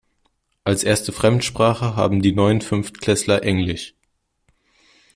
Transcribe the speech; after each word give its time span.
Als 0.63 0.83
Erste 0.83 1.11
Fremdsprache 1.11 1.95
haben 1.95 2.23
die 2.23 2.31
neuen 2.31 2.61
Fünftklässler 2.61 3.43
Englisch. 3.43 3.93